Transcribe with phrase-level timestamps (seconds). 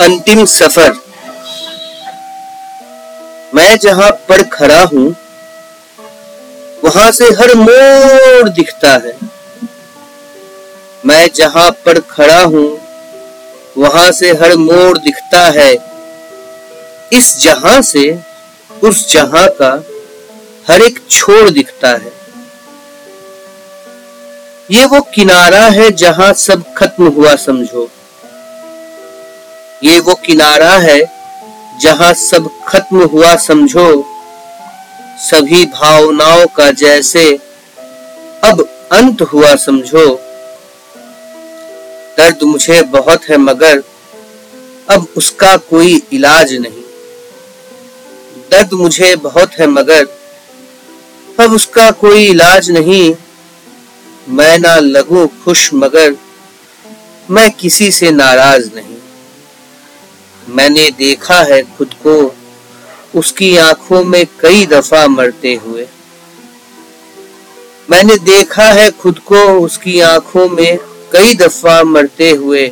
[0.00, 0.92] अंतिम सफ़र।
[3.54, 5.08] मैं जहाँ पर खड़ा हूँ,
[6.84, 9.16] वहाँ से हर मोड़ दिखता है।
[11.06, 12.66] मैं जहाँ पर खड़ा हूँ,
[13.78, 15.72] वहाँ से हर मोड़ दिखता है।
[17.12, 18.18] इस जहाँ से,
[18.70, 19.72] उस जहाँ का
[20.68, 22.12] हर एक छोर दिखता है।
[24.70, 27.88] ये वो किनारा है जहाँ सब खत्म हुआ, समझो।
[29.84, 31.00] ये वो किनारा है
[31.80, 33.86] जहाँ सब खत्म हुआ समझो।
[35.18, 37.24] सभी भावनाओं का जैसे
[38.44, 38.60] अब
[38.92, 40.06] अंत हुआ समझो।
[42.18, 43.82] दर्द मुझे बहुत है मगर
[44.90, 46.82] अब उसका कोई इलाज नहीं।
[48.50, 50.06] दर्द मुझे बहुत है मगर
[51.40, 53.14] अब उसका कोई इलाज नहीं।
[54.28, 56.16] मैं ना लगू खुश मगर
[57.30, 58.89] मैं किसी से नाराज़ नहीं।
[60.48, 62.34] मैंने देखा है खुद को।
[63.14, 65.86] उसकी आँखों में कई दफ़ा मरते हुए।
[67.90, 70.78] मैंने देखा है खुद को, उसकी आँखों में
[71.12, 72.70] कई दफ़ा मरते हुए।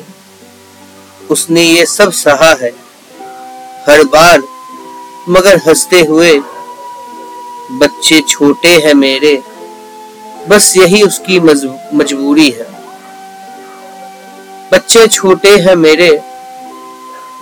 [1.30, 2.70] उसने ये सब सहा है,
[3.88, 4.42] हर बार,
[5.28, 6.38] मगर हँसते हुए।
[7.72, 9.36] बच्चे छोटे हैं मेरे,
[10.48, 12.66] बस यही उसकी मजबूरी है।
[14.72, 16.10] बच्चे छोटे हैं मेरे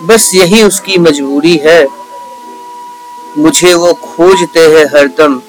[0.01, 1.87] बस यही उसकी मजबूरी है।
[3.37, 5.41] मुझे वो खोजते हैं हरदम।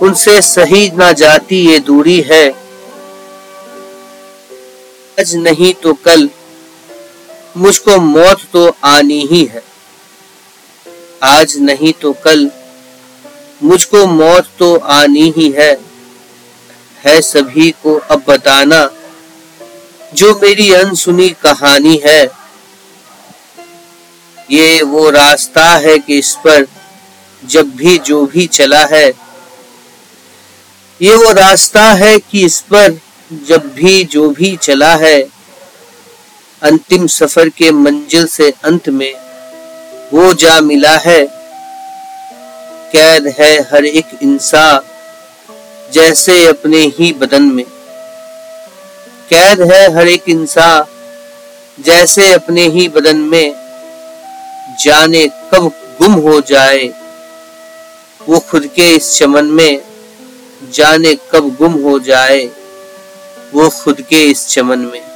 [0.00, 2.50] उनसे सही ना जाती ये दूरी है।
[5.20, 6.30] आज नहीं तो कल।
[7.56, 9.62] मुझको मौत तो आनी ही है।
[11.22, 12.50] आज नहीं तो कल।
[13.62, 15.76] मुझको मौत तो आनी ही है।
[17.04, 18.90] है सभी को अब बताना।
[20.14, 22.45] जो मेरी अनसुनी कहानी है।
[24.50, 26.66] ये वो रास्ता है कि इस पर
[27.44, 29.12] जब भी जो भी चला है,
[31.02, 33.00] ये वो रास्ता है कि इस पर
[33.32, 35.20] जब भी जो भी चला है,
[36.62, 39.14] अंतिम सफ़र के मंजिल से अंत में
[40.12, 41.26] वो जा मिला है।
[42.92, 44.80] कैद है हर एक इंसान
[45.92, 47.64] जैसे अपने ही बदन में।
[49.30, 50.84] कैद है हर एक इंसान
[51.82, 53.65] जैसे अपने ही बदन में।
[54.68, 56.94] जाने कब गुम हो जाए।
[58.28, 59.82] वो खुद के इस चमन में
[60.72, 62.50] जाने कब गुम हो जाए।
[63.54, 65.15] वो खुद के इस चमन में।